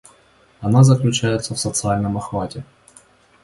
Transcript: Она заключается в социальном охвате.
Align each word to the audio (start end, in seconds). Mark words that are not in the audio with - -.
Она 0.61 0.81
заключается 0.81 1.53
в 1.53 1.59
социальном 1.59 2.17
охвате. 2.17 2.63